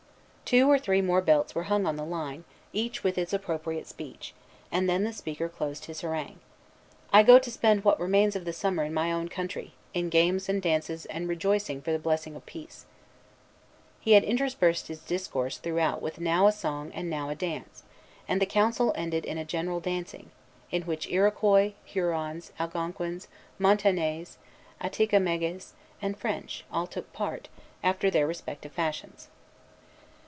Two 0.53 0.69
or 0.69 0.77
three 0.77 1.01
more 1.01 1.21
belts 1.21 1.55
were 1.55 1.63
hung 1.71 1.85
on 1.85 1.95
the 1.95 2.03
line, 2.03 2.43
each 2.73 3.05
with 3.05 3.17
its 3.17 3.31
appropriate 3.31 3.87
speech; 3.87 4.33
and 4.69 4.89
then 4.89 5.05
the 5.05 5.13
speaker 5.13 5.47
closed 5.47 5.85
his 5.85 6.01
harangue: 6.01 6.41
"I 7.13 7.23
go 7.23 7.39
to 7.39 7.49
spend 7.49 7.85
what 7.85 8.01
remains 8.01 8.35
of 8.35 8.43
the 8.43 8.51
summer 8.51 8.83
in 8.83 8.93
my 8.93 9.13
own 9.13 9.29
country, 9.29 9.71
in 9.93 10.09
games 10.09 10.49
and 10.49 10.61
dances 10.61 11.05
and 11.05 11.29
rejoicing 11.29 11.81
for 11.81 11.93
the 11.93 11.99
blessing 11.99 12.35
of 12.35 12.45
peace." 12.45 12.85
He 14.01 14.11
had 14.11 14.25
interspersed 14.25 14.87
his 14.89 14.99
discourse 14.99 15.57
throughout 15.57 16.01
with 16.01 16.19
now 16.19 16.47
a 16.47 16.51
song 16.51 16.91
and 16.93 17.09
now 17.09 17.29
a 17.29 17.35
dance; 17.35 17.83
and 18.27 18.41
the 18.41 18.45
council 18.45 18.91
ended 18.93 19.23
in 19.23 19.37
a 19.37 19.45
general 19.45 19.79
dancing, 19.79 20.31
in 20.69 20.81
which 20.81 21.07
Iroquois, 21.09 21.71
Hurons, 21.85 22.51
Algonquins, 22.59 23.29
Montagnais, 23.57 24.35
Atticamegues, 24.81 25.71
and 26.01 26.17
French, 26.17 26.65
all 26.69 26.87
took 26.87 27.13
part, 27.13 27.47
after 27.81 28.11
their 28.11 28.27
respective 28.27 28.73
fashions. 28.73 29.29